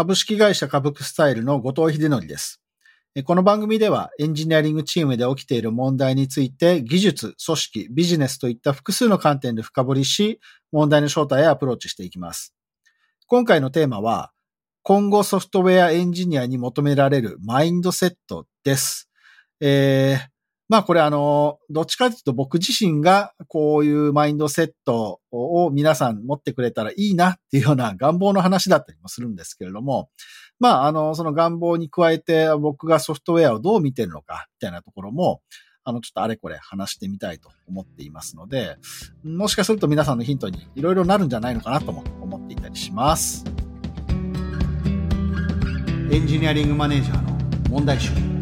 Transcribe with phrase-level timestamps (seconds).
[0.00, 2.62] 株式会社株クスタイルの後藤秀則です。
[3.26, 10.40] この番組ではエンジニアリングチームで起きている問題について技術、組織、ビジネスといった複数の観点で深掘りし、
[10.72, 12.54] 問題の正体へアプローチしていきます。
[13.26, 14.32] 今回のテーマは、
[14.82, 19.10] 今後ソフトウェアエンジニアに求められるマインドセットです。
[19.60, 20.28] えー、
[20.70, 30.10] まあこれあの、どっちかというと僕自身がこういうマインドセットを皆さん持ってくれたらいいなっていうような願望の話だったりもするんですけれども、
[30.60, 35.42] まああの、その願望に加えて僕がソフトウェアをどう見てるのかみたいなところも、
[35.82, 38.76] あの、ちょっとあれこれ話してみたいと思っていますので、
[39.24, 43.44] もしかすると皆さんのヒントにいろいろなるんじゃないのかなとも思っていたりします。
[46.12, 48.39] エンジニアリングマネージャーの問題集。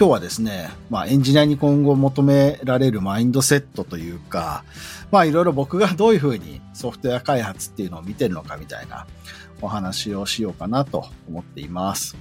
[0.00, 4.64] 今日はですね、まあエンジニアに今後求められるマインドセットというか、
[5.10, 9.06] まあいろいろ僕がどういうふうにソフトウェア開発っていうのを見てるのかみたいな
[9.60, 12.16] お話をしようかなと思っています。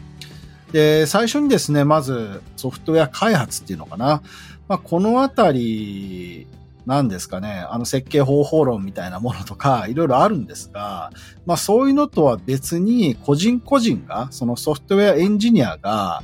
[0.73, 4.23] で、最初にですね、まずソフトウェア開発っていうのかな。
[4.67, 6.47] まあこのあたり
[6.85, 11.13] なんですかね、あの設計方法論みたいなものとか、いろいろあるんですが、
[11.45, 16.23] まあそういうのとは別に、個人個人が、そのソフトウェアエンジニアが、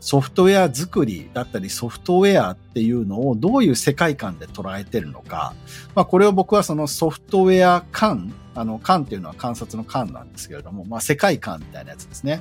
[0.00, 5.54] ソフトウェア作りだったりソフトウェアっていうのをどういう世界観で捉えてるのか。
[5.94, 12.40] まあこれを僕はそのソフトウェア観、あの観っていうのは観察の観なんですけれども、まあ世界観みたいなやつですね。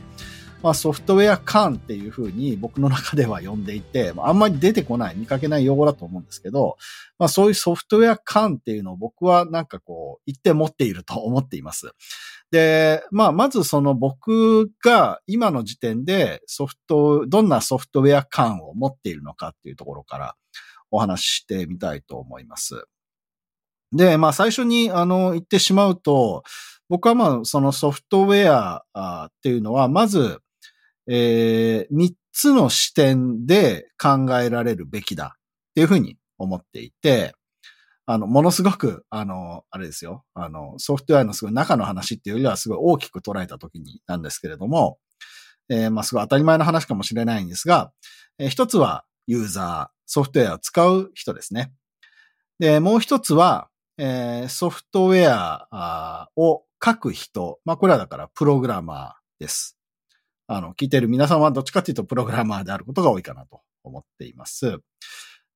[0.63, 6.77] まあソフトウェア観っていうふうに僕の中では呼んでいて、あ、んまり出てこない、見かけない用語だと思うんですけど、
[7.17, 11.91] まあそういうソフトウェア観っていうのを僕はなんかこう、一点持っていると思っています。
[12.51, 20.35] で、まあ、まずその僕が今の時点でソフト、どんなソフトウェア感を持っているのかっていうところから
[20.91, 22.85] お話ししてみたいと思います。
[23.91, 26.43] で、まあ最初にあの言ってしまうと、
[26.89, 30.39] 僕はまあそのソフトウェアっていうのは、まず、
[31.07, 35.39] えー、3つの視点で考えられるべきだっ
[35.75, 37.33] ていうふうに思っていて、
[38.11, 40.25] あの、ものすごく、あの、あれですよ。
[40.33, 44.97] あの、ソフトウェアのすごい中の話っていうよりはすごい大きく捉えた時になんですけれども、
[45.69, 47.91] えー、まあ、すごい当たり前の話かもしれないんですが、
[48.39, 51.71] えー、一つはユーザー、ソフトウェアを使う人ですね。
[52.57, 57.59] で、もう一つは、えー、ソフトウェアを書く人。
[57.63, 59.77] まあ、これはだからプログラマーです。
[60.47, 64.79] あの、聞いてる皆さんはどっちかっていうとプログラマーであることが多いかなと思っています。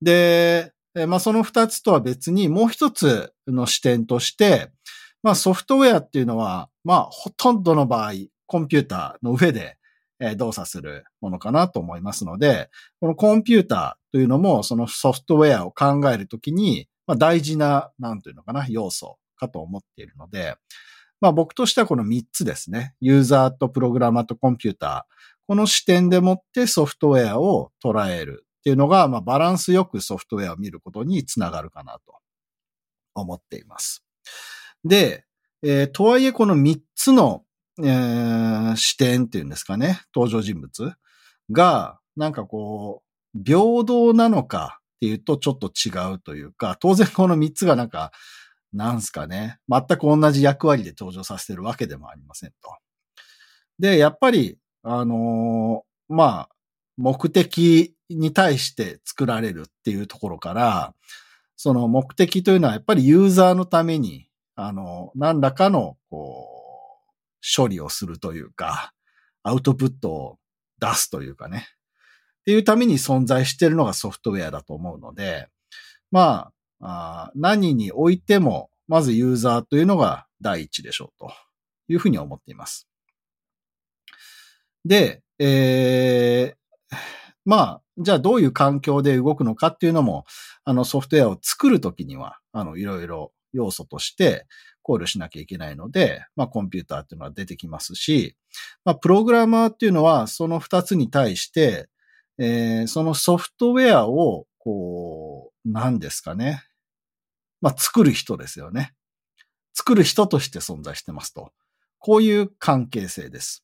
[0.03, 0.72] で、
[1.07, 4.71] まあ、その二つとは別にもう一つの視点として、
[5.23, 8.13] まあ、ソフトウェアっていうのは、まあ、ほとんどの場合、
[8.45, 9.77] コンピューターの上で、
[10.37, 12.69] 動作するものかなと思いますので、
[13.01, 20.55] このコンピューターというのも、そのソフトウェアを考えるときに、まあ、大事な、なんというのかな、要素かと思っているので、
[21.23, 22.95] まあ僕としてはこの3つですね。
[22.99, 25.13] ユーザーとプログラマーとコンピューター。
[25.47, 32.16] この視点でもってソフトウェアを捉えるっていうのが、まあ、バランスよくソフトウェアを見ることにつながるかなと
[33.13, 34.06] 思っています。
[34.85, 35.25] で、
[35.62, 37.44] えー、とはいえこの3つの、
[37.79, 40.94] えー、視点っていうんですかね、登場人物
[41.51, 43.03] が、なんかこ
[43.35, 48.13] う、平等なのかっていうとちょっと違うというか、当然この3つがなんか、
[48.72, 52.78] なんすかね、全く同じ役割で登場させてるわけでもありませんと。
[53.78, 56.50] で、やっぱり、あのー、まあ、
[56.95, 60.94] 目的に対して作られるっていうところから、
[61.56, 66.53] その目的というのはやっぱりユーザーのために、あの、何らかの、こう、
[67.56, 68.94] 処理をするというか、
[69.44, 70.40] アウトプットを
[70.79, 71.68] 出すというかね。
[72.41, 75.47] っていうために存在しているのがソフトウェアだと思うので、
[76.12, 76.51] ま
[76.81, 81.31] あ、あ何においても、まずユーザーというのが第一でしょうと
[81.88, 82.88] いうふうに思っています。
[84.85, 86.95] で、えー、
[87.45, 90.25] まあ、じゃあどういう環境で動くのかっていうのも、
[90.63, 94.45] あのソフトウェアを作るときには、あの、いろいろ要素として
[94.81, 98.35] 考慮しなきゃいけないので、まあ、コンピューターっていうのは出てきますし、
[98.85, 101.88] まあ、プログラマーっていうのは、その二つに対して、
[102.38, 106.63] えー、そのソフトウェアを、こう、何ですかね。
[107.62, 108.94] まあ、作る人ですよね。
[109.73, 111.51] 作る人として存在してますと。
[112.00, 113.63] こういう関係性です。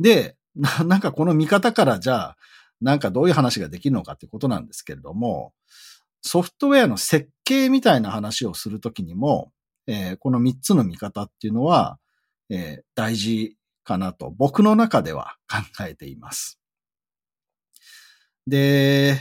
[0.00, 2.36] で、な なんかこの見方からじゃあ、
[2.80, 5.52] なんかどういう話ができるのかってことなんですけれども、
[6.22, 9.52] ソフトウェアの設計みたいな話をするときにも、
[9.86, 11.98] えー、この3つの見方っていうのは、
[12.50, 16.58] えー、大事かなと僕の中では 考えています。
[18.46, 19.18] で、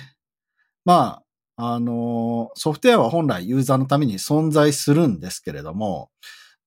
[0.86, 1.22] ま
[1.58, 6.10] あ、あの、ソフトウェアは本来ユーザーのために存在するんですけれども、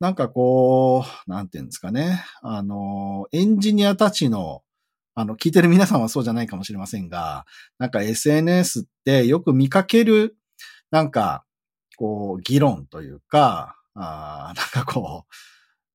[0.03, 2.25] なんかこう、なんていうんですかね。
[2.43, 4.65] あの、エンジニアたちの、
[5.15, 7.47] あの、聞いてる皆さんはそうじゃないかもしれませんが、
[7.79, 10.37] なんか SNS ってよく見かける、
[10.91, 11.45] なんか、
[11.97, 15.25] こう、議論というか、あなんかこ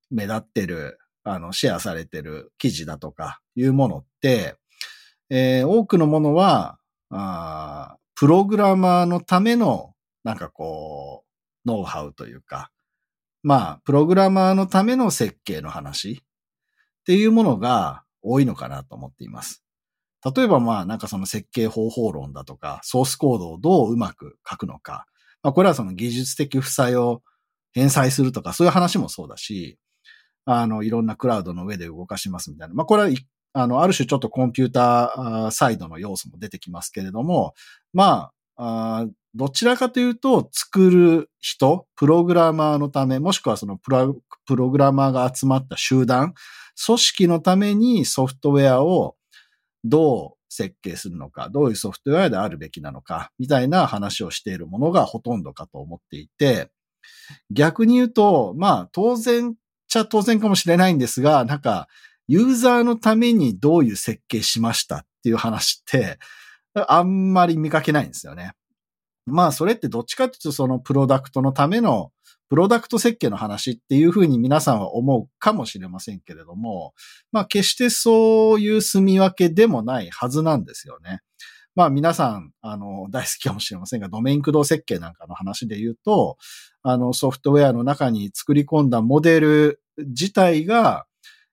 [0.09, 4.56] う、目立ってる、あの、シェアされてる記事だとかいうものって、
[5.30, 11.25] えー、多くのものは、あプログラマーのための、なんかこ
[11.65, 12.71] う、ノウハウというか、
[13.47, 19.63] まあ、プログラマーのための設計の話っていうものが多いのかなと思っています。
[20.35, 25.05] 例えばまあ、なんかその設計方法論だとか、ソースコードをどううまく書くのか。
[25.44, 27.21] まあ、これはその技術的負債を
[27.71, 29.79] 返済するとか、そういう話もそうだし、
[30.44, 32.73] あの、いろんなクラウドの上で動かしますみたいな。
[32.73, 33.09] まあ、これは、
[33.53, 37.53] あの、ある種ちょっとコンピューターサイドの要素も出てきますけれども、
[37.94, 44.17] まあ、あどちらかというと、作る人、プログラマーのため、もしくはそのプロ
[44.47, 46.33] プログラマーが集まった集団、
[46.83, 49.15] 組織のためにソフトウェアを
[49.83, 56.71] どう設計するのか、どういうソフトウェアであるべきなのか、みたいな話をしているものがほとんどかと思っていて、
[57.51, 59.55] 逆に言うと、まあ、当然
[59.87, 61.87] ちゃ当然かもしれないんですが、なんか、
[62.27, 66.19] ユーザーのためにどういう設計しましたっていう話って、
[66.73, 68.53] あんまり見かけないんですよね。
[69.27, 72.12] まあ、それってどっちかっていうと、そのプロダクトのための、
[72.50, 76.94] プロダクト設計の話っていうふうに皆さんは思うかもしれませんけれども、
[77.33, 81.19] まあ、決してそういう住み分けでもないはずなんですよね。
[81.77, 86.38] まあ皆さん、あの、大好きかもしれませんが、ドメイン駆動設計なんかの話で言うと、
[86.81, 91.06] あの、ソフトウェアの中に作り込んだモデル自体が、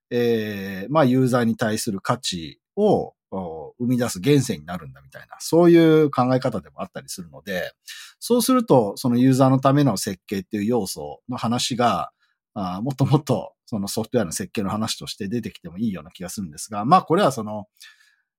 [0.08, 3.13] えー、まあユーザーに対する価値を
[3.78, 7.72] 生み出す源泉になるんだみたいな、そういう考え方でもあったりするので、
[8.18, 12.10] そうすると、そのユーザーのための設計っていう要素の話が、
[12.54, 17.66] あもっともっとそのソフトウェアの設計の話として出てきてもいいような気がするんですが、まあこれはその、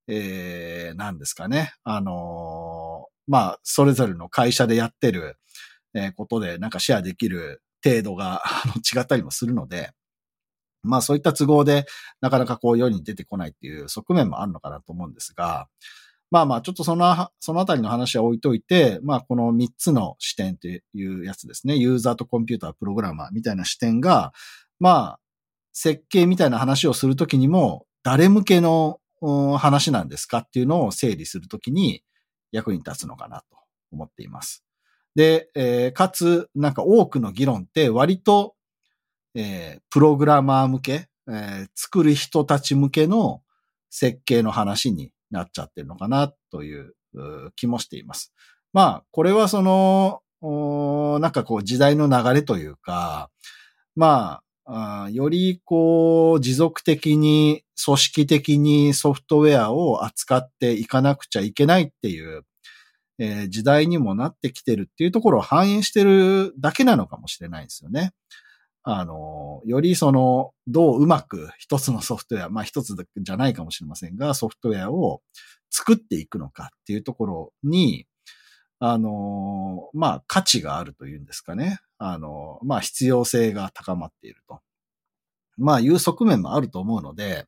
[0.07, 1.73] えー、なんですかね。
[1.83, 5.37] あのー、まあ、それぞれの会社でやってる、
[5.93, 8.43] えことでなんかシェアできる程度が
[8.95, 9.91] 違ったりもするので、
[10.85, 11.85] まあそういった都合で
[12.21, 15.67] なかなかこう世に出てこないっていう側面もあるのかなと思うんですが、
[16.31, 21.75] まあまあちょっとその、そのあたりの話は置いといて、まあこの3つの視点というやつですね。
[21.75, 24.33] ユーザーとコンピューター、プログラマーみたいな視点が、
[24.79, 25.19] まあ
[25.73, 28.99] 設計みたいな話をするときにも誰向けの
[29.57, 32.03] 話なんですかっていうのを整理するときに
[32.51, 33.57] 役に立つのかなと
[33.91, 34.63] 思っています。
[35.15, 38.54] で、えー、かつ、なんか多くの議論って割と、
[39.35, 43.41] えー、プログラマー向け、えー、作る人たち向けの
[43.89, 46.93] 設計の話になっちゃってるのかなという
[47.55, 48.33] 気もしています。
[48.73, 50.21] まあ、これはその、
[51.19, 53.29] なんかこう時代の流れというか、
[53.95, 62.43] まあ、よりこう持続的に組織的にソフトウェアを扱っていかなくちゃいけないっていう
[63.17, 68.11] えー、時代にもなってきてるっていうところを反映してるだけなのかもしれないですよね。
[68.87, 75.23] あの、よりその、どううまく一つのソフトウェア、まあ一つじゃないかもしれませんが、ソフトウェアを
[75.71, 78.05] 作っていくのかっていうところに、
[78.77, 81.79] あの、まあ価値があるというんですかね。
[81.97, 84.59] あの、まあ必要性が高まっていると。
[85.57, 87.47] まあいう側面もあると思うので、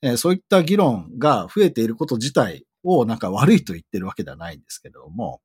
[0.00, 5.40] えー、そういった議論が増えていること自体をなんか悪いと言ってるわけではないんですけれども、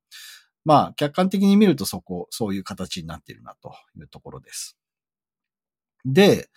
[0.63, 4.77] まあ、客観的に見るとそこ、そういう形になっているなというところです。
[6.05, 6.49] で、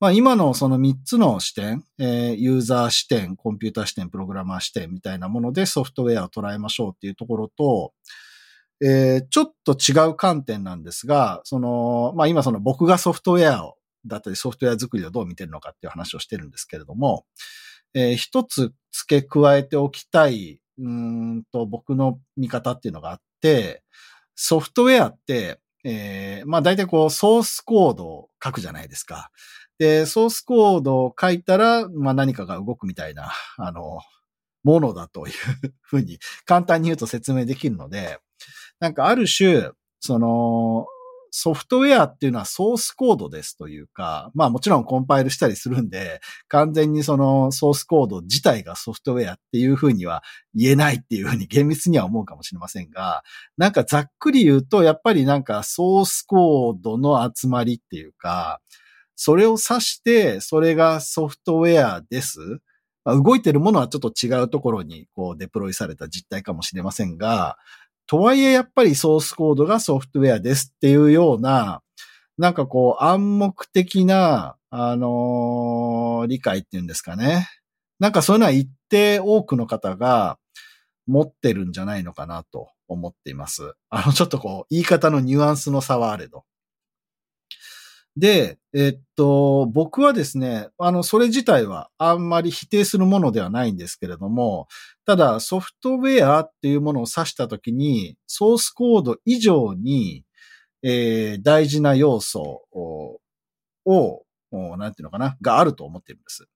[0.00, 7.92] まあ今のその3つの視点、えー、ユーザー視点、コンピューター視点、プログラマー視点みたいなものでソフトウェアを捉えましょうっていうところと、
[8.84, 17.24] えー、ちょっと違う観点なんですが、その、まあ今その僕がソフトウェアを、だったりソフトウェア作りをどう見てるのかっていう話をしてるんですけれども、
[17.94, 23.84] えー、一つ付け加えておきたい、うんと、僕の見方っていうのがあって、
[24.34, 29.30] ソフトウェアって、えー、まあ大体こうソースコードを書くじゃないですか。
[29.78, 34.00] で、ソースコードを書いたら、まあ何かが動くみたいな、あの、
[34.62, 35.32] ものだという
[35.80, 38.18] ふうに簡単に言うと説明できるので、
[38.78, 39.70] なんかある種、
[40.00, 40.86] その、
[41.34, 50.22] ソフトウェアっていうのはソースコードですというか、まあもちろんコンパイルしたりするんで、完全にそのソースコード自体がソフトウェアっていうふうには
[50.54, 53.22] 言えないっていうふうに厳密には思うかもしれませんが、
[53.56, 58.60] なんかざっくり言うと、やっぱりなんかソースコードの集まりっていうか、
[59.16, 62.40] それを指して、それがソフトウェアです。
[63.04, 67.56] まあ、動いてるものはちょっと違うところにこうデプロイされた実態かもしれませんが、
[68.12, 71.80] とはいえやっぱりソースコードがソフトウェアですっていうような、
[72.36, 77.48] なんかこう暗黙的な、あのー、理解っていうんですかね。
[78.00, 80.36] なんかそういうのは一定多くの方が
[81.06, 83.72] 持ってるんじゃないのかなと思っています。
[83.88, 86.44] あの、ちょっとこう、言い方のニュアンスの差はあれど。
[88.16, 94.68] で、えっと、僕はですね、あの、それ自体はあんまり否定するものではないんですけれども、
[95.06, 100.24] ただソフトウェアっていうものを指したときに、ソースコード以上に、
[100.82, 103.20] えー、大事な要素を、
[103.84, 104.24] を
[104.76, 106.46] なんていうのかな、があると思っているんです。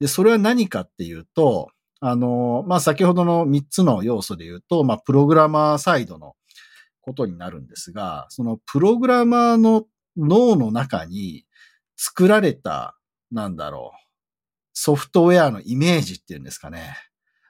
[0.00, 6.34] で、それは何かっていうと、あの、まあ、先ほどの3つの要素で言うと、まあ、プログラマーサイドの
[7.00, 9.84] ことになるんですが、そのプログラマーの
[10.16, 11.44] 脳の中に
[11.96, 12.96] 作られた、
[13.30, 14.04] なんだろう、
[14.72, 16.96] ソフトウェアのイメージっていうんですかね。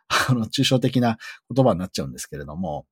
[0.28, 1.18] あの、抽象的な
[1.54, 2.86] 言葉になっちゃうんですけれども、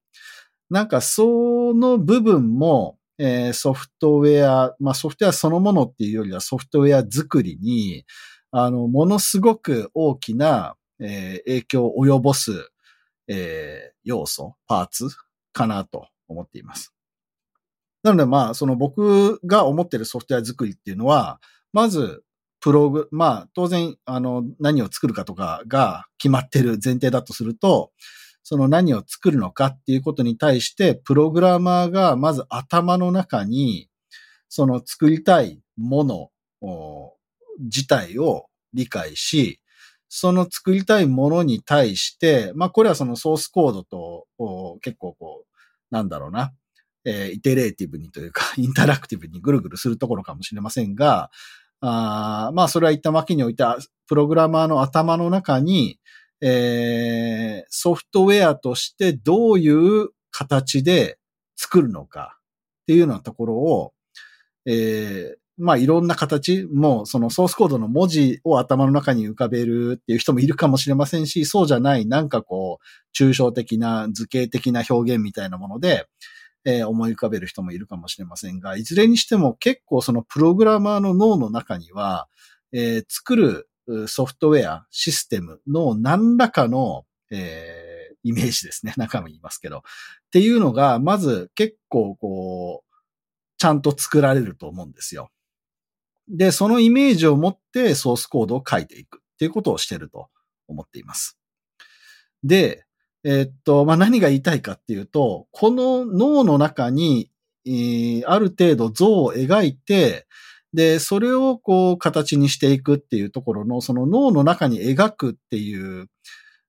[0.71, 8.05] なんかその部分も、えー、ソフトウェア、まあソフトウェアそのものっていうよりはソフトウェア作りに、
[8.51, 12.71] あの、ものすごく大きな、えー、影響を及ぼす、
[13.29, 15.09] えー、要素、パーツ
[15.53, 16.93] かなと思っています。
[18.03, 21.41] なのでまあ、その僕が思ってるソフトウェア作りっていうのは、
[21.73, 22.23] まず、
[22.61, 27.91] プログ、まあ、当然、あの、何を作るかとかが決まってる前提だとすると、
[28.45, 33.89] その何を作るのかっていうことに対して、プログラマーがまず頭の中に、
[34.49, 36.31] その作りたいもの
[37.61, 39.61] 自体を理解し、
[40.09, 44.27] その作りたいものに対して、まあこれはそのソースコードと
[44.83, 46.53] 結構こう、なんだろうな、
[47.05, 51.31] えー、イテレーティブにというか、 インタラクティブにぐるぐるするところかもしれませんが、
[51.81, 55.99] あまあ、それは一旦脇に置いたプログラマーの頭の中に、
[56.41, 61.19] えー、ソフトウェアとしてどういう形で
[61.57, 62.39] 作るのか
[62.83, 63.93] っていうようなところを、
[64.67, 76.07] えー、まあいろんな形、もうそのソースコードの文字を頭の中に浮かべるっていう人もいるかもしれませんし、そうじゃないなんかこう、抽象的な図形的な表現みたいなもので、
[76.65, 82.29] えー、思い浮かべる人もいるかもしれませんが、いずれにしても結構そのプログラマーの脳の中には、
[82.73, 83.69] えー、作る
[84.07, 88.95] ソフトウェア、システムの何らかの、えー、イメージですね。
[88.99, 89.79] 中身言いますけど。
[89.79, 89.83] っ
[90.31, 92.93] ていうのが、まず結構こう、
[93.59, 95.31] ちゃんと作られると思うんですよ。
[96.29, 100.29] で、そのイメージを持ってソースコードを書いていくっていうことをしてると
[100.69, 101.39] 思っています。
[102.45, 102.85] で、
[103.25, 107.31] え、っと、まあ、何が言いたいかっていうと、この脳の中に、
[107.65, 110.27] えー、ある程度像を描いて、
[110.75, 116.09] で、それをこう形にしていくっていうところの、その脳の中に描くっていう、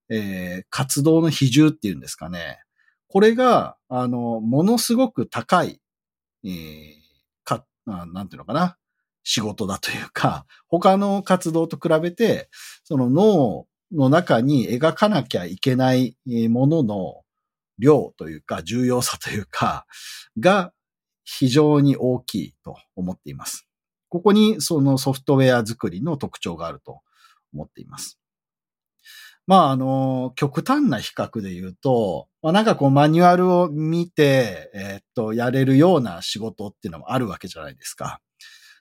[0.10, 2.60] えー、活動の比重っていうんですかね。
[3.08, 5.80] これが、あの、ものすごく高い、
[6.44, 6.94] えー、
[7.44, 8.78] か、なんていうのかな。
[9.24, 12.50] 仕事だというか、他の活動と比べて、
[12.84, 16.18] その脳の中に描かなきゃいけない
[16.50, 17.22] ものの
[17.80, 19.86] 量というか、重要さというか、
[20.40, 20.74] が
[21.24, 23.68] 非常に大きいと思っています。
[24.10, 27.02] ここにそのソフトウェア作りの特徴があると
[27.54, 28.20] 思っています。
[29.46, 38.22] まあ、あの、極端な比較で言うと、まあ、なんかこうマニュアルを見て、えー、っと、やれるような仕事っていうのもあるわけじゃないですか。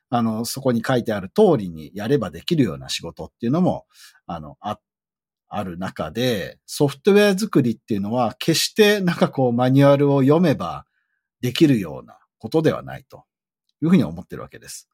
[0.08, 3.86] あの、そこに書いてある通りにやればできるような仕事っていうのも、
[4.26, 4.80] あの、あっ
[5.54, 10.86] ある中で、ソフトウェア作りっていうのは、決してなんかこうマニュアルを読めば
[11.40, 13.24] できるようなことではないと
[13.82, 14.88] いうふうに思ってるわけです。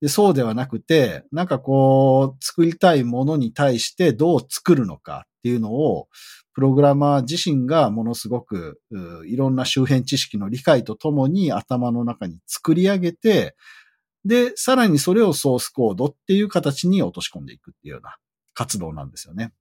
[0.00, 6.08] でそうではなくて、なんかこう、作りたいものに対してどう作るのかっていうのを、
[6.54, 8.80] プログラマー自身がものすごく
[9.26, 13.54] いろんな周辺知識の理解とともに頭の中に作り上げて、
[14.24, 18.16] で、さらにそれをソースコードっていう形に落とし込んでいくっていうような
[18.54, 19.52] 活動なんですよね。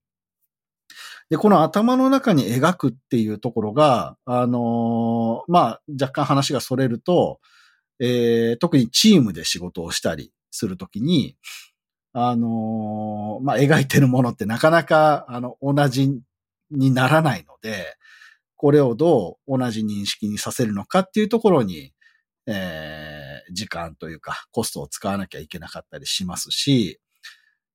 [1.29, 7.39] で、この頭の中に描くっていうところが、あのー、まあ、若干話が逸れると、
[7.99, 11.37] えー、特にチームで仕事をしたりするときに、
[12.13, 16.09] あのー、まあ、描いてるものってなかなか、あの、同じ
[16.71, 17.95] にならないので、
[18.55, 21.93] これをどう同じ認識にさせるのかっていうところに、
[22.47, 26.99] えー、時間というか、コストを使わなきゃいけなかったりしますし、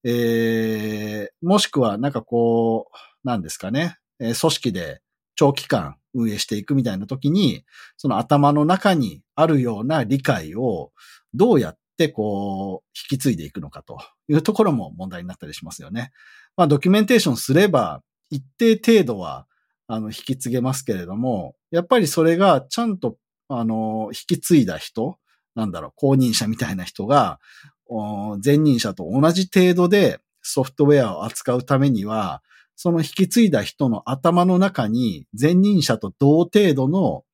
[0.05, 5.01] えー、もしくはなんかこう、なんですかね、えー、組織で
[5.35, 7.65] 長期間運営していくみたいな時に、
[7.97, 10.93] その頭の中にあるような理解を
[11.33, 16.13] どうやってこう、引き継いでいくのかというところも問題になったりしますよね。
[16.57, 19.47] まあドキュメンテーションすれば、一定程度は、
[19.87, 23.17] あの、引き継げますけれども、やっぱりそれがちゃんと、
[23.49, 25.19] あの、引き継いだ人、
[25.55, 27.39] なんだろう、公認者みたいな人が、
[28.45, 32.43] 前任者と同じ程度でソフトウェアを扱うためには、
[32.77, 37.25] その引き継いだ人の頭の中に前任者と同程度の、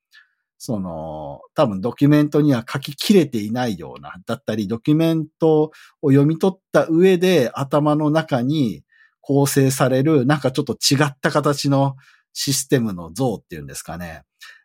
[0.58, 8.82] その、多分ドキュメントには書ききれていないような、だったり、ドキュメントを読み取った上で頭の中に
[9.22, 11.96] 構成される、なんかちょっと違った形の
[12.32, 14.22] システムの像っていうんですかね。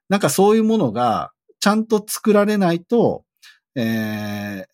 [0.10, 3.24] なんかそういうものがちゃんと作られないと、
[3.76, 4.66] えー、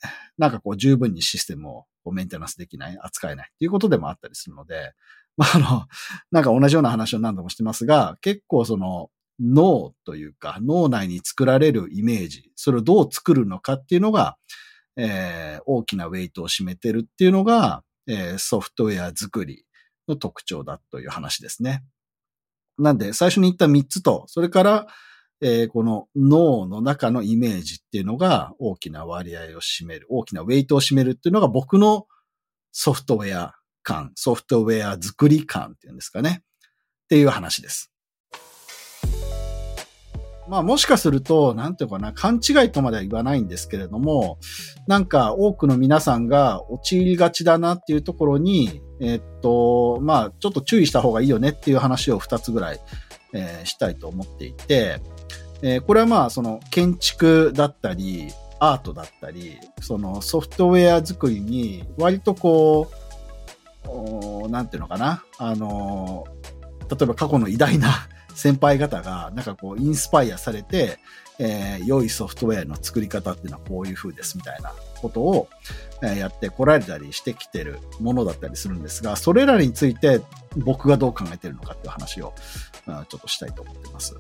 [0.42, 1.70] なんかこう十分にシステム
[2.04, 4.94] をメンテナンスできない、扱えないっていうことでもあったりするので、
[5.38, 5.86] まあ、あの、
[6.32, 14.36] なんか同じような話を何度もしてますが、結構その脳というか脳内に作られるイメージ、それをどう作るのかっていうのが、
[14.98, 19.68] えー、大きなウェイトを占めてるっていうのが、えー、ソフトウェア作り
[20.08, 21.84] の特徴だという話ですね。
[22.80, 24.88] なんで、最初に言った3つと、それから、
[25.42, 32.06] えー、この脳の中のイメージっていうのが大きな割合を占める、大きなウェイトを占めるっていうのが僕の
[32.72, 36.44] ソフトウェア感、ソフトウェア作り感っていうんですかね。
[36.44, 37.92] っていう話です。
[40.48, 44.38] まあもしかすると、なんていうかな、勘違いとまでは言わないんですけれども、
[44.88, 52.80] なんか多くの皆さんが陥りがちだなっていうところに、えっと、まあちょっと注意した方がいいよねっていう話を2つぐらい、
[53.34, 55.00] えー、したいと思っていて、
[55.63, 62.91] えー、これはまあその建築だったり、アートだったり、そのソフトウェア作りに割とこ
[63.88, 66.25] う、なんていうのかな、あの、
[66.89, 71.00] 例えば過去の偉大な 先輩方が、なんかこう、インスパイアされて、
[71.39, 75.50] えー、良いソフトウェアの作り方っていうのはこういう風ですみたいなことを、
[76.03, 80.22] え、やってこられたりしてきてるものだったりするんですが、それらについて
[80.56, 82.34] 僕がどう考えてるのかっていう話を、
[82.86, 84.15] ちょっとしたいと思ってます。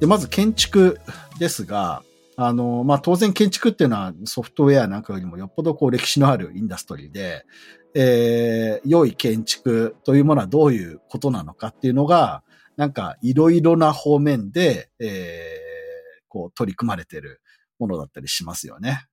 [0.00, 1.00] で、まず建築
[1.38, 2.02] ですが、
[2.36, 7.44] あの、まあ、当然建築っていうのはソフトウェアなんかよりもよっぽどこう歴史のあるインダストリーで、
[7.94, 12.44] えー、良い建築というものはどういうことなのかっていうのが、
[12.76, 17.40] なんかいろいろな方面で、えー、こう取り組まれてる
[17.80, 19.06] ものだったりしますよね。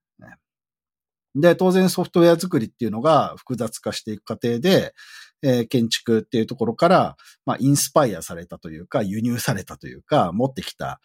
[1.36, 4.94] で、当然ソフトウェア作りっていうのが複雑化していく過程で、
[5.42, 11.00] えー、建築っていうところから、まあ、インスパイアされたというか、輸入されたというか、持ってきた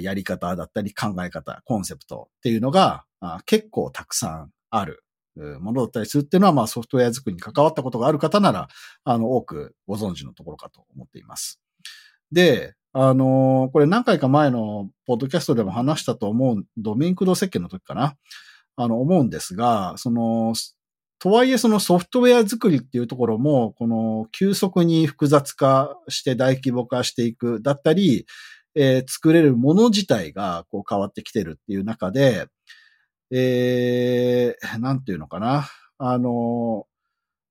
[0.00, 3.04] やり方だったり考え方、コンセプトっていうのが
[3.44, 5.04] 結構たくさんある
[5.60, 8.68] ものだったりするっていうのは、まあソフトウェア作りに関わったことがある方なら、
[9.04, 11.60] あの、多くご存知のところかと思っています。
[12.32, 18.16] で、あの、これ何回か前のポッドキャストでも話したと思う、ドメイン駆動設計の時かな？
[18.74, 20.54] あの、思うんですが、その、
[21.18, 28.26] とはいえそのソフトウェア作りっていうところも、この急速に複雑化して大規模化していくだったり、
[28.74, 32.46] えー、作れるもの自体がこう変わってきてるっていう中で、
[33.30, 35.68] えー、なんていうのかな。
[35.98, 36.86] あの、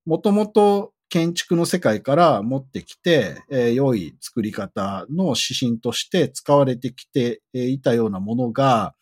[0.06, 8.94] もともと建築の世界から持ってきて、えー、良い作り方の指針として使われてきていたようなものが、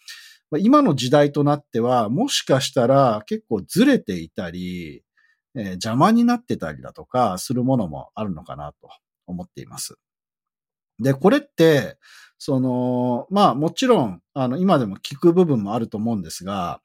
[0.58, 5.02] 今の時代となっては、もしかしたら結構ずれていたり、
[5.54, 8.88] えー、邪魔になってたりだとかするものもあるのかなと
[9.26, 9.96] 思っています。
[10.98, 11.98] で、これって、
[12.38, 16.80] その、まあもちろん、あの、今でも聞く部分もあると思うんですが、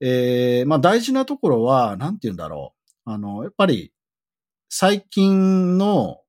[0.00, 2.74] えー、まあ大事なところは、なんて言うんだろ
[3.06, 3.10] う。
[3.10, 3.92] あの、やっぱり、
[4.68, 6.20] 最近の、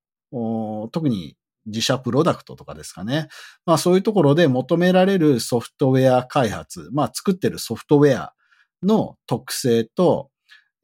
[0.91, 1.35] 特に
[1.69, 3.27] 自社プロダクトとかですかね。
[3.65, 8.33] まあそういうところで求められるソフトウェア開発、まあ作ってるソフトウェア
[8.83, 10.29] の特性と、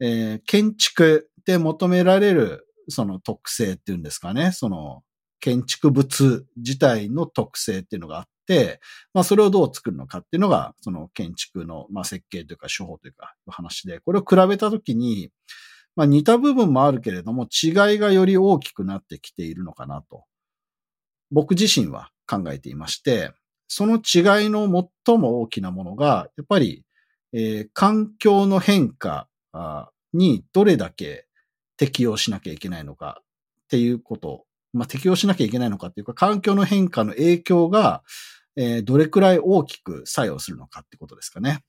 [0.00, 4.52] えー、建築で求められるその特性っていうんですかね。
[4.52, 5.02] その
[5.40, 8.80] 建築物自体の特性っていうのがあって、
[9.14, 15.30] まあそれをどう作るのかっていうのが、その建築の、まあ、設計というか手法というか話で、これを比べたときに、
[15.94, 20.24] まあ似た部分もあるけれども違いがより大きくなってきているのかなと。
[21.30, 23.32] 僕自身は考えていまして、
[23.68, 26.84] その違いの最も大きなものが、やっぱり、
[27.32, 29.28] えー、環境の変化
[30.12, 31.26] にどれだけ
[31.76, 33.24] 適応しなきゃいけないのかっ
[33.68, 38.02] ていうことまあ、適応しなきゃいけないのかっていうか、環境の変化の影響が、
[38.56, 41.64] えー、どれくらい大きく作用するのかってことですかね。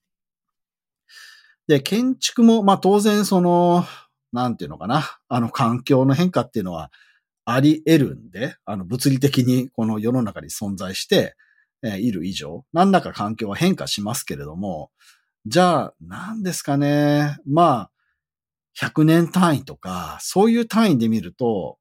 [1.66, 3.84] で、建築も、まあ、当然その、
[4.32, 6.90] なんていうのかな、あの環境の変化っていうのは
[7.50, 11.34] あり得るんで、あの物理的にこの世の中に存在して、
[11.82, 14.90] え、いる以上、何らか環境は変化しますけれども、
[15.46, 17.38] じゃあ、何ですかね。
[17.46, 17.90] まあ、
[18.78, 21.78] 100年単位とか、そういう単位で見ると、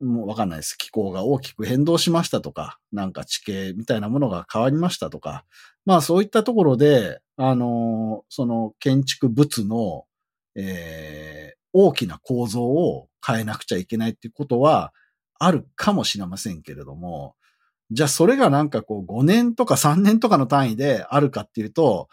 [0.00, 0.76] もうわかんないです。
[0.76, 5.44] 気候が大きく変動しましたとか、なんか地形みたいなものが変わりましたとか、
[5.86, 10.04] まあそういったところで、あの、その建築物の、
[10.56, 14.92] えー、大きな構造を変えなくちゃいけないっていうことは
[15.38, 17.34] あるかもしれませんけれども、
[17.90, 22.08] じゃあそれがなんかこう5年とか3年とかの単位であるかっていうと、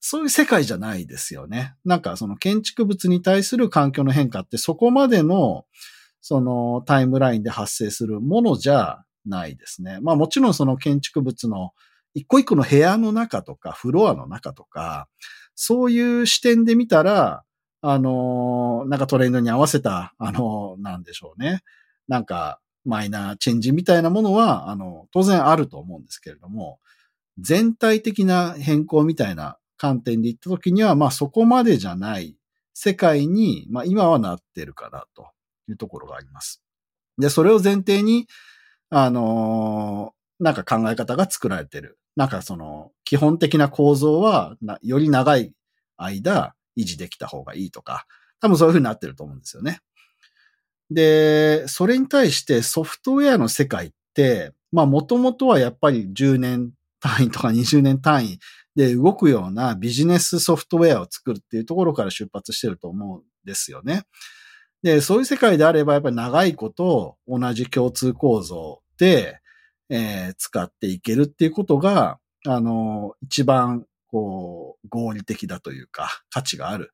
[0.00, 1.74] そういう世界じゃないですよね。
[1.84, 5.64] なんかその建築物に対する環境の変化ってそこまでの
[6.20, 9.98] そのタイムラインで発生するものじゃないですね。
[10.02, 11.70] まあもちろんその建築物の
[12.14, 15.08] 一個一個の部屋の中とかフロアの中とか、
[15.54, 17.42] そういう視点で見たら、
[17.80, 21.62] あの、なんかトレンドに合わせた、あの、なんでしょうね。
[22.08, 26.80] なんかマイナーチェンジみたいなものは、あの、当然あると思うんですけれども、
[27.38, 32.36] 全体的な変更みたいな観点で言ったときには、まあそこまでじゃない
[32.74, 35.28] 世界に、まあ今はなってるかなと
[35.68, 36.62] いうところがあります。
[37.18, 38.26] で、それを前提に、
[38.90, 41.98] あのー、なんか考え方が作られてる。
[42.16, 45.52] なんかその、基本的な構造は、より長い
[45.96, 48.06] 間維持できた方がいいとか、
[48.40, 49.80] 多分そういう風になってると思うんですよね。
[50.90, 58.38] で、それに対してソフトウェアの世界って、まあもともとはやっぱり10年単位とか20年単位
[58.74, 64.02] で動くようなビジネスソフトウェアを作るっていうところから出発してると思うんですよね。
[64.82, 69.40] で、そういう世界であればやっぱり長いこと同じ共通構造で、
[69.90, 73.84] えー、使っていけるっていうことが、あの、一番
[74.88, 76.92] 合理的だというか価値がある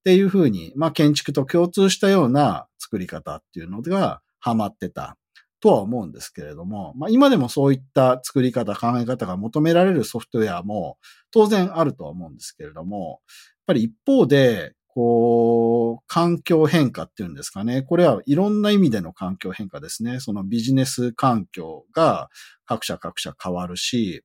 [0.00, 5.16] っていうふうに、まあ建築と共通したような作り方っていうのがハマってた
[5.60, 10.96] とは思うんですけれども、まあ今でもそういった作り方、考え方が求められるソフトウェアも
[11.30, 13.18] 当然あるとは思うんですけれども、やっ
[13.66, 17.82] ぱり一方で、こう、環境変化っていうんですかね。
[17.82, 20.18] これはいろんな意味での環境変化ですね。
[20.18, 22.28] そのビジネス環境が
[22.66, 24.24] 各社各社変わるし、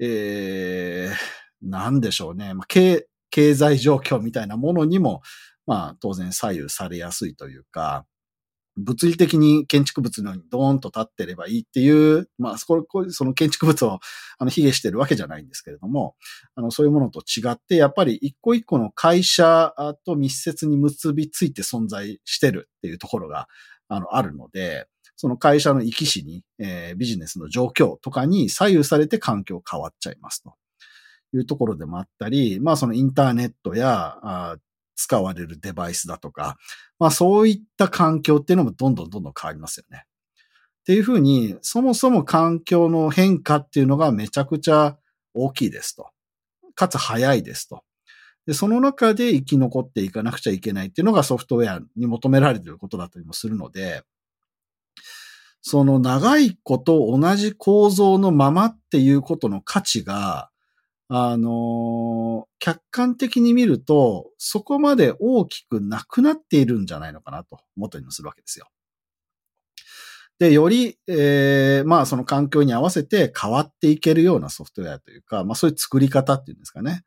[0.00, 2.54] えー、なんでしょうね。
[2.54, 5.22] まあ、経、経済状況みたいなものにも、
[5.66, 8.06] まあ当然左右されやすいというか、
[8.76, 14.00] 物理的に建築物のようにドーンと立ってればいいっていう、まあ、そこ、その建築物を、
[14.38, 16.16] あの、卑下してるわけじゃないんですけれども、
[16.56, 19.72] あの、そういうものと違って、やっぱり一個一個の会社
[20.04, 23.48] と密接に結びついて存在してるっていうところが、
[23.88, 30.54] あの、あるので、その会社の生き死に、えー、ビジネスの状況とかに左右されて環境変わっちゃいますと
[31.36, 34.56] いうところでもあったり、まあそのインターネットや、
[34.96, 36.56] 使われるデバイスだとか、
[36.98, 40.04] まあそういった環境っていうのもどんどんどんどん変わりますよね。
[40.04, 44.96] っていうふうに、そもそも環境の変化っていうのがめちゃくちゃ
[45.32, 46.10] 大きいですと。
[46.74, 47.82] かつ早いですと。
[48.46, 54.02] で、その中で生き残っていかなくちゃいけないっていうのがソフトウェアに求められていることだったりもするので、
[55.62, 60.50] その長いこと同じ構造のままっていうことの価値が、
[61.16, 68.66] あの、客観的に見ると、そこまで大きくなくなっているんじゃないのかなと思ったりもするわけですよ。
[70.40, 77.04] で、より、えー、まあその環境に合わせて変わっていけるようなソフトウェアというか、まあそういう作り方っていうんですかね。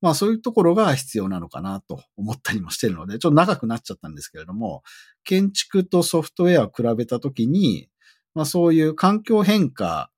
[0.00, 4.82] まあそういうところが必要なのかなと思ったりもしてるので、ちょっと長くなっちゃったんですけれども、
[5.22, 7.89] 建築とソフトウェアを比べたときに、
[8.34, 10.10] まあそういう環境変化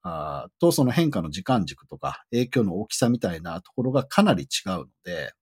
[0.59, 5.33] とその変化の時間軸とか影響の大きさみたいなところがかなり違うので、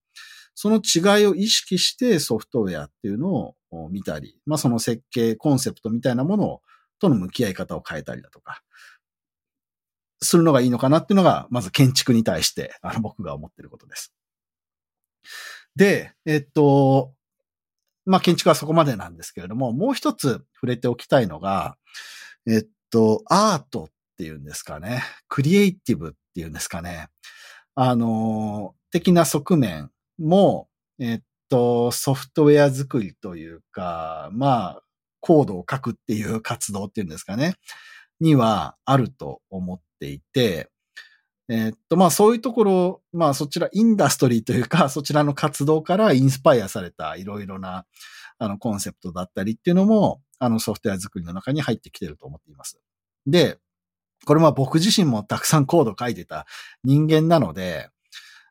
[0.55, 6.61] その違いを意識してソフトウェアっていうのを見たり、まあその設計、コンセプトみたいなもの
[6.99, 8.61] との向き合い方を変えたりだとか、
[10.21, 14.13] するのがいいのかなっていうのが、まず建築に対して、あの僕が思ってることです。
[15.75, 17.13] で、えっと、
[18.05, 21.77] まあ建築はそこまでなんですけれども、もう一つ触れておきたいのが、
[22.47, 25.03] えっと、アートっていうんですかね。
[25.27, 27.07] クリエイティブっていうんですかね。
[27.75, 30.67] あの、的な側面も、
[30.99, 34.83] えっと、ソフトウェア作りというか、まあ、
[35.19, 37.55] コードを書くっていう活動っていうんですかね。
[38.19, 40.69] にはあると思っていて、
[41.49, 47.85] えっと、まあそういうところ、まあそちらインダストリーというか、そちらの活動からインスパイアされたいろいろな、
[48.39, 52.79] あの、コンセプトだったりっていうのも、あのソフトウェア作りの中に入ってきてると思っています。
[53.27, 53.59] で、
[54.25, 56.47] これは僕自身もたくさんコード書いてた
[56.83, 57.89] 人間なので、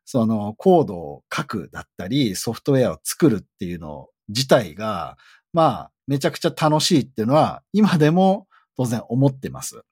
[0.04, 5.16] そのコードを書くだったり、ソフトウェアを作るっていうの自体が、
[5.52, 9.82] まあ、めちゃくちゃ楽しいっていうのは、今でも当然思ってます。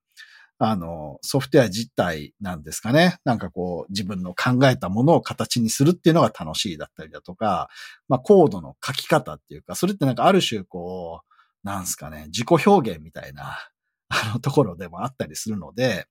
[0.61, 3.19] あの、ソフトウェア自体なんですかね。
[3.25, 7.69] なんかこう、自分の考えたものを形にするっていうのが楽しいだったりだとか、
[8.09, 11.28] まあ、コードの書き方っていうか、それってなんかある種こう、
[11.63, 13.59] なんすかね、自己表現みたいな、
[14.09, 16.07] あのところでもあったりするので、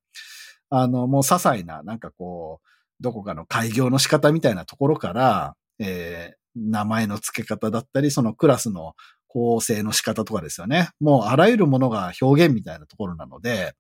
[0.70, 2.68] あの、もう些細な、なんかこう、
[3.00, 8.94] どこかの開業の仕方みたいなところから、えー、名前の付け方だったり、そのクラスの
[9.28, 10.90] 構成の仕方とかですよね。
[11.00, 13.76] もうあらゆるものが表現みたいなところなので、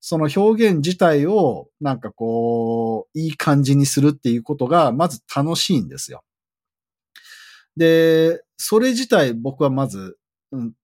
[0.00, 6.22] その表現自体をなんかこう、いい感じにするっていうことがまず楽しいんですよ。
[7.76, 10.16] で、それ自体僕はまず、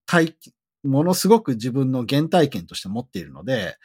[0.05, 0.35] 体、
[0.83, 3.75] ものすごく自分の原体験として持っているので、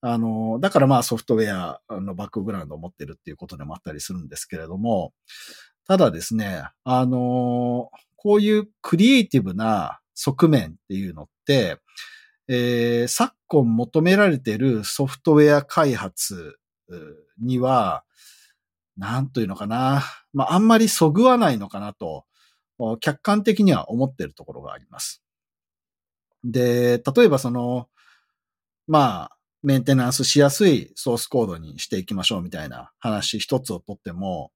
[0.00, 5.12] あの、だからまあソフトウェアのバックグラウンドを持ってるっていうことでもあったりするんですけれども、
[5.86, 11.78] ただですね、あの、こういうクリエイティブな側面っていうのって、
[12.48, 16.58] えー、昨今求められているソフトウェア開発
[17.40, 18.04] には、
[18.96, 20.02] なんというのかな。
[20.32, 22.24] まあ、あんまりそぐわないのかなと、
[23.00, 25.22] 客観的には思っているところがあります。
[26.44, 27.88] で、例えばその、
[28.86, 34.52] まあ、メンテナンスしやすいソースコードにしていきましょうみたいな話一つをとっても、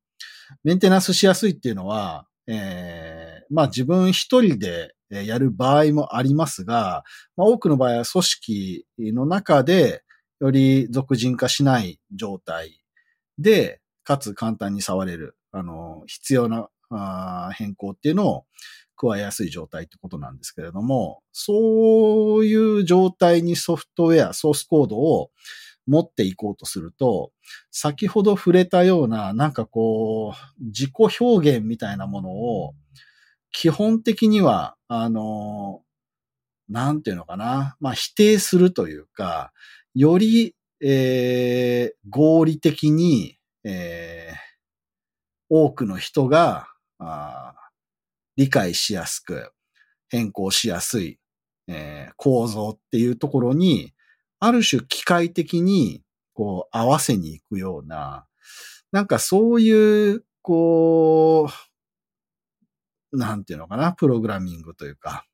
[0.64, 7.04] メンテナンスしやすいっていうのは、えー、まあ自分一人でやる場合もありますが、
[7.36, 10.02] まあ、多くの場合は組織の中で
[10.40, 12.82] より俗人化しない状態
[13.38, 16.68] で、かつ簡単に触れる、あの、必要な
[17.52, 18.44] 変更っていうのを
[19.02, 25.30] 加えやすい状態ってことなんですけれども、そういう状態にソフトウェア、ソースコードを
[25.86, 27.32] 持っていこうとすると、
[27.70, 32.74] 先ほど触れたような、なんかこう、自己表現みたいなものを、
[33.50, 35.82] 基本的には、あの、
[36.68, 37.76] なんていうのかな。
[37.80, 39.52] まあ、否定するというか、
[39.94, 44.34] より、えー、合理的に、えー、
[45.48, 47.54] 多くの人があ
[48.36, 49.52] 理解しやすく、
[50.08, 51.18] 変更しやすい、
[51.68, 53.92] えー、構造っていうところに、
[54.40, 56.02] ある種機械的に、
[56.34, 58.26] こう、合わせに行くような、
[58.90, 61.48] なんかそういう、こ
[63.12, 65.26] う、なんていうのかな、プログラミングというか、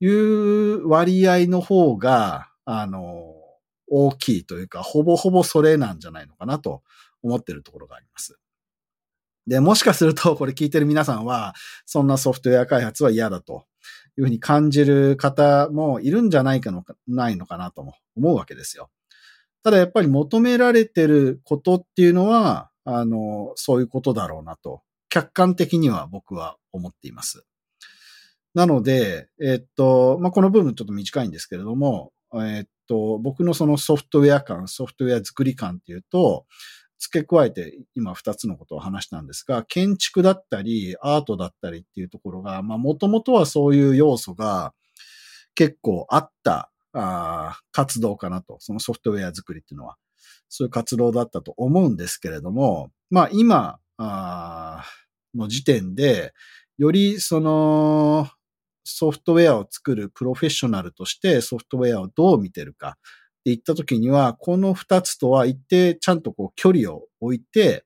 [0.00, 3.34] いう割合の方が、あの、
[3.88, 6.82] 大きいというか、ほぼほぼそれなんじゃないのかなと
[7.22, 8.38] 思ってるところがあります。
[9.46, 11.54] で、もしかすると、これ聞いてる皆さんは、
[11.84, 13.66] そんなソフトウェア開発は嫌だと
[14.18, 18.90] いうふうに感じる方もいるんじゃないかのか、ないのかなとも思うわけですよ。
[19.62, 27.44] ただやっぱり求められてることっていうのは、あの、そういうことだろうなと、客観的には僕は思っています。
[28.54, 36.46] なので、えっと、まあ、この部分ちょっと短いんですけれども、えっと、僕のそのソフトウェア感、ソフトウェア作り感っていうと、
[36.98, 44.74] 付け加えて今二つのことを話したんですが、建築だったり、アートだったりっていうところが、まあもともとはそういう要素が
[45.54, 48.56] 結構あったあ活動かなと。
[48.60, 49.96] そのソフトウェア作りっていうのは。
[50.48, 54.84] そういう活動だったと思うんですけれども、まあ今あ
[55.34, 56.32] の時点で、
[56.78, 58.28] よりその
[58.84, 62.96] ソフトウェアを作るプロフェッショナルとしてソフトウェアをどう見てるか。
[63.46, 67.84] って言った時には、この二つとは一定ちゃんとこう距離を置いて、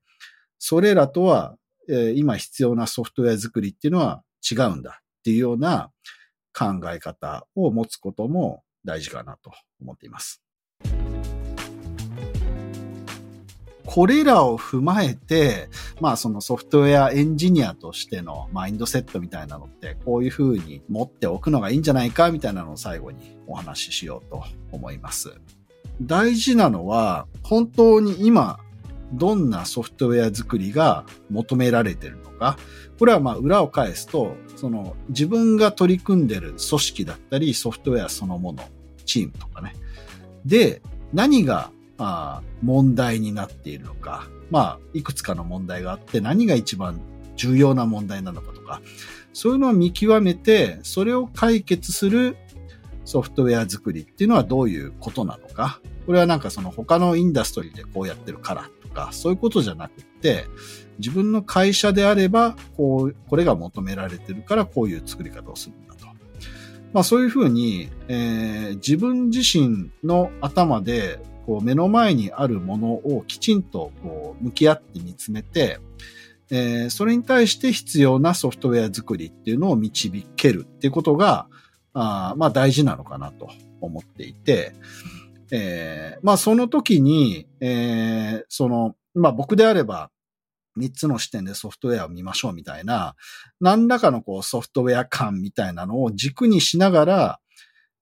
[0.59, 5.91] それらとは、えー、今必要なソフトウェア作りっていうのは違うんだっていうような
[6.55, 10.43] 考え方を持つことも大事かなと思っています。
[13.93, 15.69] これらを踏まえて、
[16.01, 25.33] まあそのソフトウェアエンジニアとしてのマインドセットみたいなのって、こういうふうに持っておくのがいいんじゃないかみたいなのを最後にお話ししようと思います。
[26.01, 28.61] 大事なのは、本当に今、
[29.13, 32.59] どんなソフトウェア作りが求められているのか。
[32.97, 38.63] これはまあ裏を返すと、その自分が取り組んでる組織だったり、ソフトウェアそのもの、
[39.05, 39.75] チームとかね。
[40.47, 40.81] で、
[41.13, 46.99] 何がまあ問題になっているのか、まあ、いくつかの問題があって何が一番
[47.37, 48.81] 重要な問題なのかとか、
[49.35, 52.39] そういうのを見極めて、それを解決する
[53.05, 55.81] ソフトウェア作りっていうのはどういうことなのか。
[56.07, 60.47] これはなんかその他のインダストリーでこうやってるからとか、そういうことじゃなくって、
[60.99, 66.07] 自分の会社であれば、こう、これが求められてるからこういう作り方をするんだと。
[66.93, 75.81] まあそういうふうに、えー、自分自身の頭でこう目の前にあるものをきちんとこう向き合って見つめて、
[76.49, 81.49] えー、それに対して必要なソフトウェア作りっていうのを導けるっていうことが、
[81.93, 84.75] あまあ大事なのかなと思っていて、
[85.51, 90.13] えー、まあその時に、えー、その、まあ僕であれば、
[90.79, 93.17] 3つの視点でソフトウェアを見ましょうみたいな、
[93.61, 97.41] 何らかのこうソフトウェア感みたいなのを軸にしながら、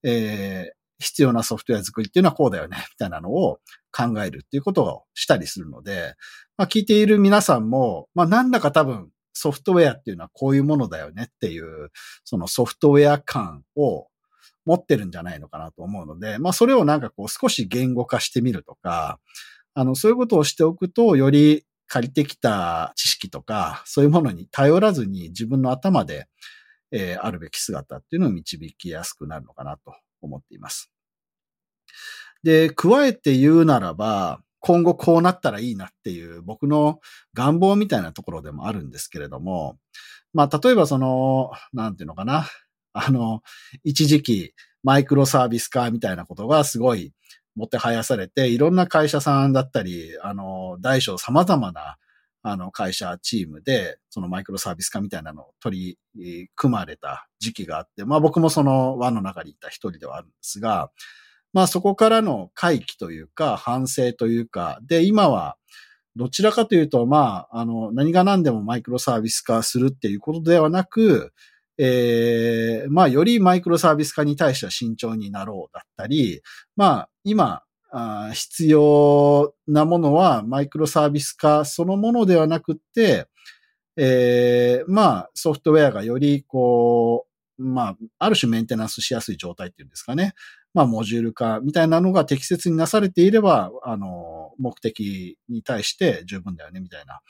[0.02, 3.60] えー、必要なソフトウェア作りっていうのはこうだよね、 みたいなのを
[3.92, 6.14] 考えるっていうことをしたりするので、
[6.56, 11.90] まあ、聞いている皆さんも、まあ、何らか多分ソフトウェアっていうのはこういうものだよねっていう、
[12.24, 14.08] そのソフトウェア感を
[14.64, 19.20] 持ってるんじゃないのかなと思うので、まあ、それをなんかこう少し言語化してみるとか、
[19.74, 26.26] あの、そういうことをしておくと、より借りてきた知識とか、そういうものに頼らずに自分の頭で、
[26.90, 30.90] えー、あるべき姿っていうのを導きやすくなるのかなと思っています。
[32.42, 37.00] で、加えて言うならば、今後こうなったらいいなっていう僕の
[37.34, 39.78] 願望みたいなところでもあるんですけれども、
[40.32, 42.46] まあ、例えばその、なんていうのかな。
[42.92, 43.42] あの、
[43.84, 47.12] 一時期マイクロサービス化みたいなことがすごい
[47.54, 51.96] もてはやされて、いろんな会社さんだったり、あの、大小様々な、
[52.42, 60.90] あの、会社、チームで、そのマイクロサービス化みたいなのを取り組まれた時期があって、まあ僕もその輪の中にいた一人ではあるんですが、
[61.52, 65.56] まあそこからの回帰というか、反省というか、で、今は、
[66.16, 71.32] どちらかというと、まあ、あの、何が何でもマイクロサービス化するっていうことではなく、
[71.78, 76.42] えー、まあ、よりマイクロサービス化に対しては慎重になろうだったり、
[76.74, 77.62] まあ、今、
[78.34, 83.26] 必要なものはマイクロサービス化そのものではなくて、
[83.96, 87.26] えー、まあ、ソフトウェアがより、こ
[87.58, 90.34] う、まあ、ある種メンテナンスしやすい状態っていうんですかね。
[90.72, 97.20] まあ、モジュール化みたいなのが適切になされていれば、あの、目的に対して十分だよね、みたいな。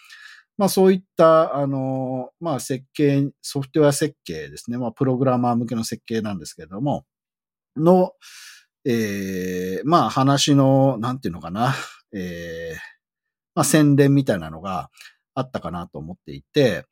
[0.59, 4.77] まあそういった、あの、まあ設計、ソフトウェア設計ですね。
[4.77, 7.07] まあプログラマー向けの設計なんですけれども、
[7.77, 8.13] の、
[8.85, 11.75] ええー、まあ話の、なんていうのかな、
[12.13, 12.79] え えー、
[13.55, 14.91] まあ宣伝みたいなのが
[15.35, 16.85] あったかなと思っていて、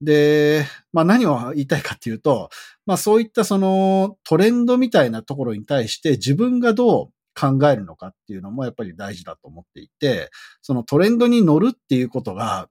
[0.00, 2.50] で、まあ何を言いたいかっていうと、
[2.86, 10.30] まあそういったそのトレンドみたいなところに対して自分がどう考えるのかっていうのもやっぱり大事だと思っていて、
[10.62, 12.68] そのトレンドに乗るっていうことが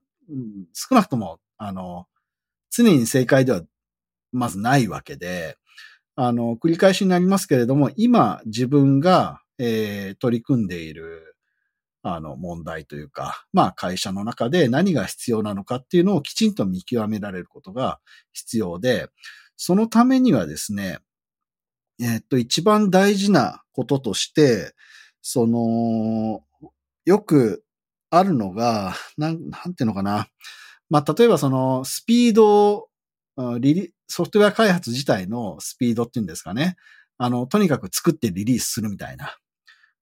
[0.74, 2.06] 少なくとも、あの、
[2.70, 3.62] 常に正解では
[4.32, 5.56] まずないわけで、
[6.22, 11.34] あの、繰り返しになりますけれども、今自分が、えー、取り組んでいる、
[12.02, 18.00] あの、問題というか、まあ会社の中で何が必要なのかっていうのをきちんと見極められることが
[18.34, 19.08] 必要で、
[19.56, 20.98] そのためにはですね、
[22.02, 24.74] えー、っと、一番大事なこととして、
[25.22, 26.42] その、
[27.06, 27.64] よく
[28.10, 30.28] あるのが、なん、なんていうのかな。
[30.90, 32.89] まあ、例えばその、スピード、リリ、
[34.06, 36.76] ソフトウェア開発自体のスピードっていうんですかね。
[37.18, 39.36] あの、とにかく作ってリリースするみたいな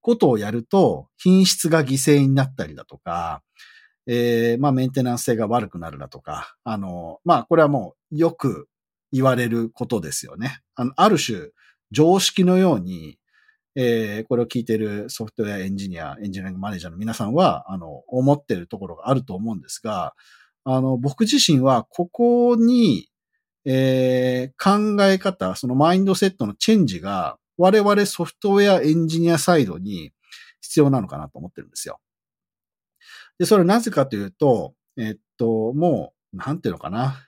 [0.00, 3.42] ことをやると、品質が犠牲になったりだとか、
[4.06, 8.68] えー、まあ、メンテナンス性が悪くなるだとか、あの、まあ、これはもうよく
[9.12, 10.60] 言われることですよね。
[10.74, 11.50] あの、ある種、
[11.90, 13.18] 常識のように、
[13.74, 20.14] えー、これを聞いてるソフトウェアエンジニア、エンジニアリングマネージャーの皆さんは、あの、思ってるところがあると思うんですが、
[20.64, 23.07] あの、僕自身はここに、
[23.70, 30.12] えー、考え方、そのマインドセットのチェンジが、我々ソフトウェアエンジニアサイドに
[30.62, 32.00] 必要なのかなと思ってるんですよ。
[33.38, 37.26] で、それはなぜかというと、えっと、もう、なんていうのかな。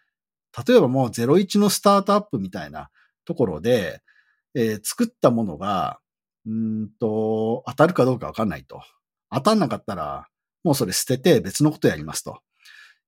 [0.66, 2.88] 例えばもう01のスタートアップみたいな
[3.26, 4.00] ところで、
[4.55, 6.00] えー、作ったものが、
[6.46, 8.83] うんと、当たるかどうかわかんないと。
[9.31, 10.26] 当たんなかったら、
[10.64, 12.40] もうそれ捨てて別のことやりますと。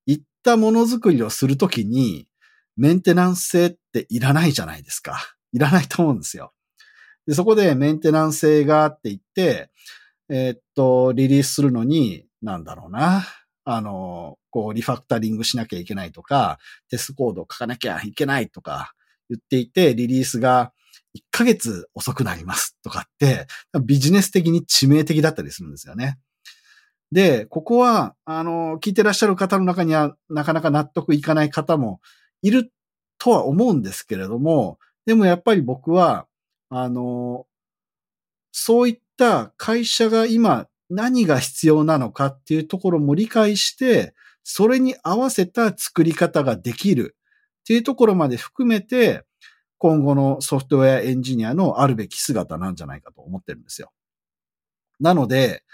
[0.05, 2.29] いったものづくりをするときに、
[2.77, 5.19] メンテナンス性っていらないじゃないですか。
[5.53, 6.53] いらないと思うんですよ。
[7.27, 9.71] で、そこでメンテナンス性があって言って、
[10.29, 13.25] え、っと、リリースするのに、なんだろうな。
[13.65, 16.59] あの、こう、リファクタリングしなきゃいけないとか、
[16.91, 18.95] テストコードを書かなきゃいけないとか
[19.29, 20.73] 言っていて、リリースが
[21.17, 23.47] 1ヶ月遅くなりますとかって、
[23.85, 26.19] ビジネス的に致命的だったりするんですよね。
[27.13, 32.01] で、ここは、あの、聞いてらっしゃる方の中には、なかなか納得いかない方も
[32.43, 32.73] いる
[33.19, 36.27] とは思うんですけれども、でもやっぱり僕は、
[36.69, 37.47] あの、
[38.53, 44.15] そういった会社が今何が必要なのかっていうところも理解して、
[44.45, 47.17] それに合わせた作り方ができる
[47.61, 49.25] っていうところまで含めて、
[49.79, 53.91] 今後のソフトウェアエンジニアのあるべき姿なんじゃないかと思ってるんですよ。
[55.01, 55.65] なので、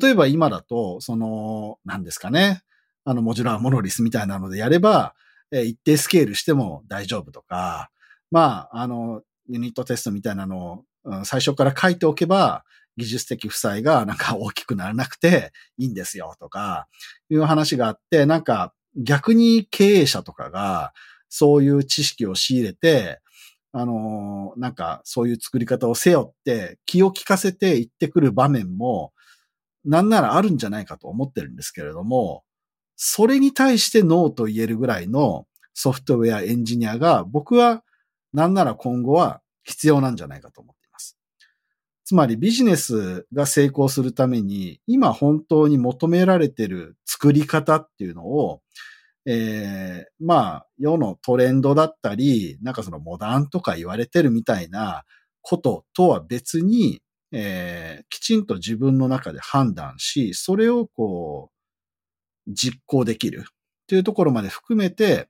[0.00, 2.62] 例えば今だと、その、何ですかね、
[3.04, 5.14] あの、モジュラーモノリスみたいなのでやれば、
[5.50, 7.90] え一定スケールしても大丈夫とか、
[8.30, 12.64] まあ、あの、ユニットテストみたいなのを、最初から書いておけば、
[12.98, 16.88] 技術的負債がなんか大きくならなくていいんですよとか、
[17.30, 20.92] いう話があって、なんか逆に経営者とかが
[21.28, 23.20] そういう知識を仕入れて、
[23.72, 29.12] あの、なんかそういう作り方をせよって気を利かせて言ってくる場面も
[29.84, 32.42] なんならあるんじゃないかと思ってるんですけれども、
[33.00, 37.84] それに対してノーと言えるぐらいのソフトウェアエンジニアが僕は
[38.32, 41.16] なんなら今後は必要なんじゃないかと思っています。
[42.04, 48.62] つまりビジネスが成功するために今本当に求められている作り方っていうのを、
[49.26, 55.04] えー、まあ世のトレンドだったり、なんかそのモダンとか言われてるみたいな
[55.40, 61.57] こととは別に、えー、きちんと自分の中で判断し、それをこう、
[62.48, 63.44] 実行できる。
[63.86, 65.28] というところまで含めて、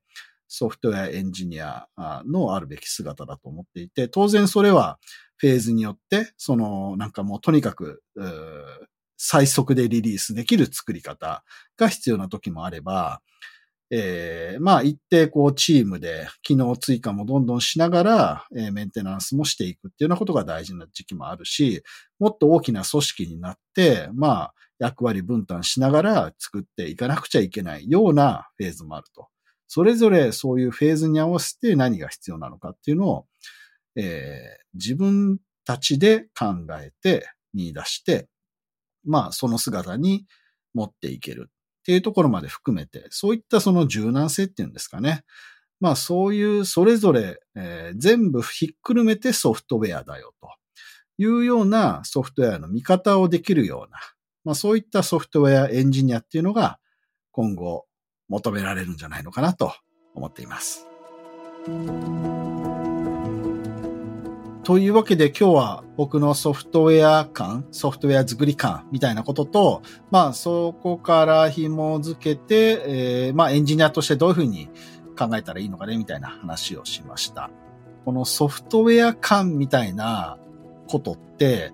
[0.49, 1.89] ソフトウェアエンジニア
[2.27, 4.99] のあるべき姿だと思っていて、当然それは
[5.37, 8.03] フェーズによって、そのなんかもうとにかく、
[9.17, 11.45] 最速でリリースできる作り方
[11.77, 13.21] が必要な時もあれば、
[13.91, 21.83] えー、まあ一定こうチームで機能追加もどんどんしながら、えー、メンテナンスもしていくっていうようなことが大事な時期もあるし、
[22.19, 29.29] もっと大きな組織になって、まあ役割分担しながら作っていかなくちゃいけないようなフェーズもあると。
[29.67, 33.27] それぞれそういうフェーズに合わせて何が必要なのかっていうのを、
[33.97, 38.29] えー、自分たちで考えて見出して、
[39.05, 40.27] まあその姿に
[40.73, 45.25] 持っていけるっていうところまで含めて、そういったその柔軟性っていうんですかね。
[45.81, 50.49] まあそういうそれぞれ、えー、全部ひっくるめてソフトウェアだよと
[51.19, 53.99] いうようなソフトウェアの見方をできるような、
[54.49, 56.79] まあそういったソフトウェアエンジニアっていうのが
[57.33, 57.85] 今後
[58.29, 59.75] 求められるんじゃないのかなと
[60.15, 60.89] 思っています。
[64.65, 74.71] というわけで今日は僕のソフトウェア感、ソフトウェア作り感みたいなことと、まあそこから紐づけて、えー、まあエンジニアとしてどういうふうに
[75.19, 77.51] 考えたらいいのかねみたいな話をしました。
[78.07, 80.39] このソフトウェア感みたいな
[80.87, 81.71] ことって、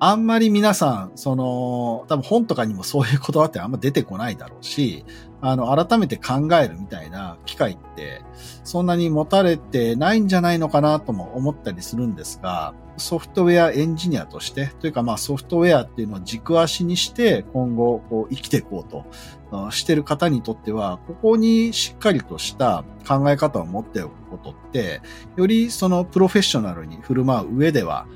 [0.00, 5.04] あんまり皆さん、その、多分本とかにもそういう言葉ってあんま出てこないだろうし、
[5.40, 8.22] あの、改めて考えるみたいな機会って、
[8.62, 25.00] そんなに持たれてないんじゃないのかなとも思ったりするんですが、ソフトウェアエンジニアとして、というかまあソフトウェアっていうのを軸足にして今後こう生きていこうとしてる方にとっては、ここにしっかりとした考え方を持っておくことって、
[25.36, 28.06] よりそのプロフェッショナルに振る舞う上では、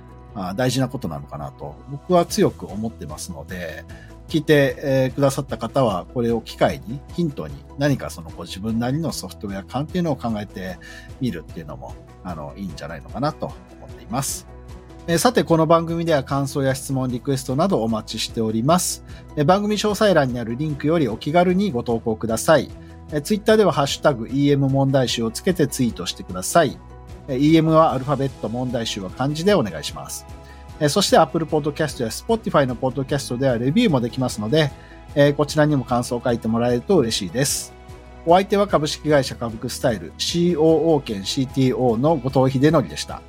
[0.56, 3.84] 大事なことなのかなと僕は強く思ってますので、
[4.28, 10.78] 聞いて、えー、くださった方はこれを機会にヒントに何かそのご自分なりのソフトウェア感っていうのを考えて
[11.20, 14.48] みるっていうのもあのいいんじゃないのかなと思っています。
[15.06, 19.04] えー、さて、この番組では感想や質問、リクエストなどお待ちしております。
[19.36, 22.70] えー、番組詳細欄にあるリンクよりお気軽にご投稿ください。
[23.10, 26.78] えー、ツイッターではハッシュタグ EM 問題集をつけてツイートしてください。
[27.28, 30.26] EM はアルファベット、問題集は漢字でお願いします。
[30.88, 34.70] そして Apple Podcast や Spotify の Podcast ではレビューもできますので、
[35.36, 37.72] こちらにも感想を書いてもらえると嬉しいです。
[38.26, 43.20] お相手は株式会社株式スタイル COO 兼 CTO の後藤秀則でした。